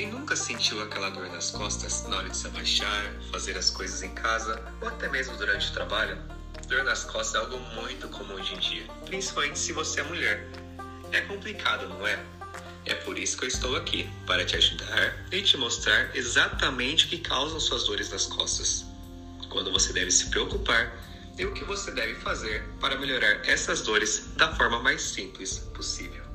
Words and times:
Quem 0.00 0.08
nunca 0.08 0.34
sentiu 0.34 0.82
aquela 0.82 1.10
dor 1.10 1.28
nas 1.28 1.50
costas 1.50 2.04
na 2.08 2.16
hora 2.16 2.30
de 2.30 2.34
se 2.34 2.46
abaixar, 2.46 3.12
fazer 3.30 3.54
as 3.58 3.68
coisas 3.68 4.02
em 4.02 4.08
casa 4.14 4.58
ou 4.80 4.88
até 4.88 5.06
mesmo 5.10 5.36
durante 5.36 5.68
o 5.68 5.74
trabalho? 5.74 6.16
Dor 6.66 6.84
nas 6.84 7.04
costas 7.04 7.34
é 7.34 7.44
algo 7.44 7.58
muito 7.74 8.08
comum 8.08 8.32
hoje 8.32 8.54
em 8.54 8.58
dia, 8.58 8.86
principalmente 9.04 9.58
se 9.58 9.74
você 9.74 10.00
é 10.00 10.02
mulher. 10.02 10.48
É 11.12 11.20
complicado, 11.20 11.86
não 11.86 12.06
é? 12.06 12.18
É 12.86 12.94
por 12.94 13.18
isso 13.18 13.36
que 13.36 13.44
eu 13.44 13.48
estou 13.48 13.76
aqui, 13.76 14.08
para 14.26 14.42
te 14.42 14.56
ajudar 14.56 15.26
e 15.30 15.42
te 15.42 15.58
mostrar 15.58 16.16
exatamente 16.16 17.04
o 17.04 17.08
que 17.08 17.18
causam 17.18 17.60
suas 17.60 17.84
dores 17.84 18.08
nas 18.08 18.24
costas. 18.24 18.86
Quando 19.50 19.70
você 19.70 19.92
deve 19.92 20.10
se 20.10 20.30
preocupar 20.30 20.96
e 21.36 21.44
o 21.44 21.52
que 21.52 21.62
você 21.62 21.90
deve 21.90 22.14
fazer 22.14 22.64
para 22.80 22.96
melhorar 22.96 23.46
essas 23.46 23.82
dores 23.82 24.30
da 24.34 24.50
forma 24.56 24.80
mais 24.80 25.02
simples 25.02 25.58
possível. 25.74 26.29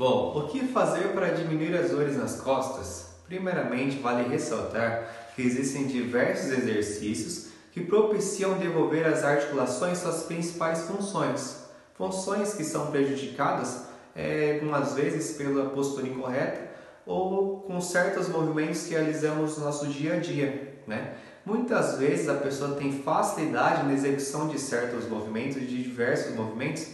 Bom, 0.00 0.32
o 0.34 0.48
que 0.48 0.66
fazer 0.68 1.08
para 1.08 1.28
diminuir 1.28 1.76
as 1.76 1.90
dores 1.90 2.16
nas 2.16 2.40
costas? 2.40 3.08
Primeiramente, 3.26 3.98
vale 3.98 4.26
ressaltar 4.30 5.34
que 5.36 5.42
existem 5.42 5.86
diversos 5.86 6.52
exercícios 6.52 7.48
que 7.70 7.82
propiciam 7.82 8.56
devolver 8.56 9.06
às 9.06 9.22
articulações 9.22 9.98
suas 9.98 10.22
principais 10.22 10.84
funções. 10.84 11.66
Funções 11.98 12.54
que 12.54 12.64
são 12.64 12.90
prejudicadas 12.90 13.88
é, 14.16 14.54
algumas 14.54 14.94
vezes 14.94 15.36
pela 15.36 15.68
postura 15.68 16.08
incorreta 16.08 16.70
ou 17.04 17.60
com 17.60 17.78
certos 17.78 18.26
movimentos 18.26 18.84
que 18.84 18.94
realizamos 18.94 19.58
no 19.58 19.66
nosso 19.66 19.86
dia 19.88 20.14
a 20.14 20.18
dia. 20.18 20.78
Né? 20.86 21.12
Muitas 21.44 21.98
vezes 21.98 22.26
a 22.26 22.36
pessoa 22.36 22.74
tem 22.74 23.02
facilidade 23.02 23.84
na 23.84 23.92
execução 23.92 24.48
de 24.48 24.58
certos 24.58 25.06
movimentos, 25.06 25.60
de 25.60 25.82
diversos 25.82 26.34
movimentos, 26.34 26.86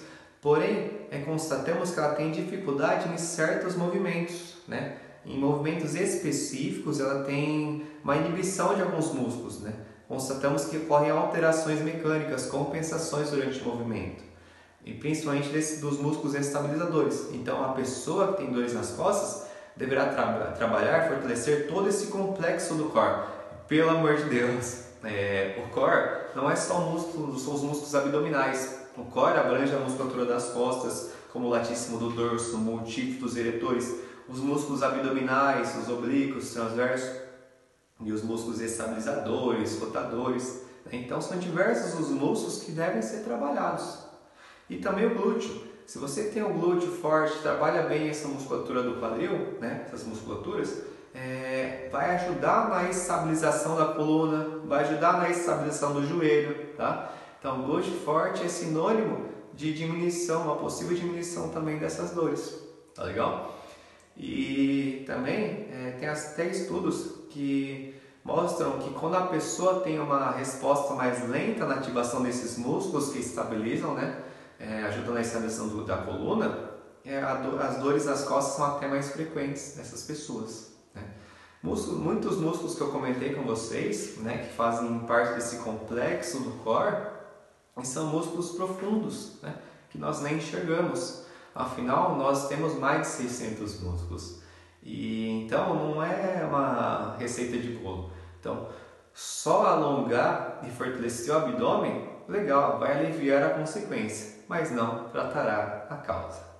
porém 0.47 0.93
é, 1.11 1.19
constatamos 1.19 1.91
que 1.91 1.99
ela 1.99 2.15
tem 2.15 2.31
dificuldade 2.31 3.13
em 3.13 3.19
certos 3.19 3.75
movimentos. 3.75 4.55
Né? 4.69 4.95
Em 5.25 5.37
movimentos 5.37 5.97
específicos, 5.97 7.01
ela 7.01 7.25
tem 7.25 7.85
uma 8.05 8.15
inibição 8.15 8.77
de 8.77 8.83
alguns 8.83 9.13
músculos. 9.13 9.59
Né? 9.59 9.73
Constatamos 10.07 10.67
que 10.67 10.77
ocorrem 10.77 11.11
alterações 11.11 11.81
mecânicas, 11.81 12.47
compensações 12.47 13.31
durante 13.31 13.61
o 13.61 13.65
movimento, 13.65 14.23
e 14.85 14.93
principalmente 14.93 15.49
desse, 15.49 15.81
dos 15.81 15.99
músculos 15.99 16.37
estabilizadores. 16.37 17.27
Então, 17.33 17.65
a 17.65 17.73
pessoa 17.73 18.29
que 18.29 18.45
tem 18.45 18.53
dores 18.53 18.73
nas 18.73 18.91
costas 18.91 19.49
deverá 19.75 20.11
tra 20.11 20.53
trabalhar, 20.53 21.09
fortalecer 21.09 21.67
todo 21.67 21.89
esse 21.89 22.07
complexo 22.07 22.77
do 22.77 22.85
core. 22.85 23.25
Pelo 23.67 23.91
amor 23.91 24.15
de 24.15 24.31
Deus, 24.31 24.86
é, 25.07 25.63
o 25.65 25.69
core 25.73 26.27
não 26.35 26.51
é 26.51 26.57
só 26.57 26.81
músculo, 26.81 27.39
são 27.39 27.55
os 27.55 27.63
músculos 27.63 27.95
abdominais. 27.95 28.87
O 28.97 29.05
core 29.05 29.39
abrange 29.39 29.75
a 29.75 29.79
musculatura 29.79 30.25
das 30.25 30.51
costas, 30.51 31.13
como 31.33 31.47
o 31.47 31.51
latíssimo 31.51 31.99
do 31.99 32.11
dorso, 32.11 32.59
multífidos 32.59 33.37
eretores, 33.37 33.95
os 34.29 34.41
músculos 34.41 34.83
abdominais, 34.83 35.77
os 35.77 35.89
oblíquos, 35.89 36.51
transversos 36.51 37.21
e 38.01 38.13
os 38.13 38.23
músculos 38.23 38.61
estabilizadores, 38.61 39.79
rotadores. 39.79 40.63
Né? 40.85 40.93
Então 40.95 41.21
são 41.21 41.39
diversos 41.39 41.99
os 41.99 42.11
músculos 42.11 42.63
que 42.63 42.73
devem 42.73 43.03
ser 43.03 43.25
trabalhados. 43.25 43.99
E 44.69 44.79
também 44.79 45.07
o 45.07 45.15
glúteo. 45.15 45.76
Se 45.87 45.99
você 45.99 46.25
tem 46.25 46.43
um 46.43 46.59
glúteo 46.59 46.91
forte, 46.91 47.39
trabalha 47.39 47.83
bem 47.83 48.09
essa 48.09 48.27
musculatura 48.27 48.83
do 48.83 48.99
quadril, 48.99 49.57
né? 49.61 49.85
essas 49.87 50.05
musculaturas, 50.05 50.83
é, 51.15 51.89
vai 51.93 52.17
ajudar 52.17 52.69
na 52.69 52.91
estabilização 52.91 53.77
da 53.77 53.87
coluna, 53.95 54.63
vai 54.67 54.83
ajudar 54.83 55.19
na 55.19 55.31
estabilização 55.31 55.93
do 55.93 56.05
joelho. 56.05 56.75
Tá? 56.77 57.13
Então, 57.39 57.63
glúteo 57.63 57.93
forte 58.01 58.45
é 58.45 58.49
sinônimo 58.49 59.27
de 59.55 59.73
diminuição, 59.73 60.43
uma 60.43 60.57
possível 60.57 60.97
diminuição 60.97 61.51
também 61.51 61.79
dessas 61.79 62.11
dores. 62.11 62.61
Tá 62.93 63.05
legal? 63.05 63.55
E 64.17 65.05
também 65.07 65.69
é, 65.71 65.97
tem 66.01 66.09
até 66.09 66.47
estudos 66.47 67.13
que 67.31 67.95
mostram 68.25 68.79
que 68.79 68.91
quando 68.91 69.15
a 69.15 69.27
pessoa 69.27 69.81
tem 69.81 70.01
uma 70.01 70.33
resposta 70.33 70.95
mais 70.95 71.29
lenta 71.29 71.65
na 71.65 71.77
ativação 71.77 72.25
desses 72.25 72.59
músculos 72.59 73.11
que 73.11 73.21
estabilizam, 73.21 73.95
né, 73.95 74.21
é, 74.59 74.85
ajudando 74.85 75.15
na 75.15 75.21
estabilização 75.21 75.69
do, 75.69 75.85
da 75.85 75.99
coluna, 75.99 76.71
é, 77.05 77.21
do, 77.21 77.61
as 77.61 77.79
dores 77.79 78.05
nas 78.05 78.25
costas 78.25 78.57
são 78.57 78.77
até 78.77 78.89
mais 78.89 79.11
frequentes 79.11 79.77
nessas 79.77 80.03
pessoas. 80.03 80.73
Né. 80.95 81.03
Músculos, 81.63 82.01
muitos 82.01 82.39
músculos 82.39 82.75
que 82.75 82.81
eu 82.81 82.91
comentei 82.91 83.35
com 83.35 83.43
vocês, 83.43 84.19
né, 84.19 84.39
que 84.39 84.55
fazem 84.55 84.99
parte 85.01 85.35
desse 85.35 85.59
complexo 85.59 86.41
do 86.41 86.53
core, 86.63 86.97
são 87.83 88.07
músculos 88.07 88.53
profundos, 88.53 89.41
né, 89.43 89.55
que 89.91 89.99
nós 89.99 90.21
nem 90.21 90.37
enxergamos. 90.37 91.27
Afinal, 91.55 92.17
nós 92.17 92.49
temos 92.49 92.75
mais 92.75 93.03
de 93.03 93.07
600 93.09 93.81
músculos. 93.81 94.43
E 94.83 95.45
então 95.45 95.75
não 95.75 96.03
é 96.03 96.45
uma 96.47 97.17
receita 97.19 97.59
de 97.59 97.73
bolo. 97.73 98.13
Então, 98.39 98.69
só 99.13 99.67
alongar 99.67 100.61
e 100.63 100.71
fortalecer 100.71 101.35
o 101.35 101.39
abdômen, 101.39 102.09
legal, 102.29 102.79
vai 102.79 102.99
aliviar 102.99 103.43
a 103.43 103.55
consequência, 103.55 104.36
mas 104.49 104.71
não 104.71 105.09
tratará 105.09 105.87
a 105.91 105.97
causa. 105.97 106.56